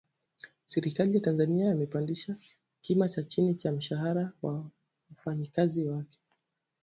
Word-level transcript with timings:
Serikali 0.67 1.13
ya 1.13 1.19
Tanzania 1.21 1.67
yapandisha 1.75 2.35
kima 2.81 3.09
cha 3.09 3.23
chini 3.23 3.55
cha 3.55 3.71
mshahara 3.71 4.31
wa 4.41 4.69
wafanyakazi 5.09 5.85
wake 5.85 6.19